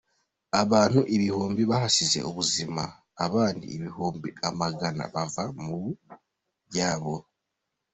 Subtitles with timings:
[0.61, 2.83] Abantu ibihumbi bahasize ubuzima
[3.25, 5.77] abandi ibihumbi amagana bava mu
[6.67, 7.15] byabo.